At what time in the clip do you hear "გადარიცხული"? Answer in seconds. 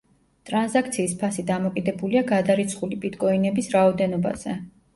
2.33-2.99